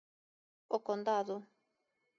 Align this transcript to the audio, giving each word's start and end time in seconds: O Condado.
O 0.75 0.77
Condado. 0.87 1.35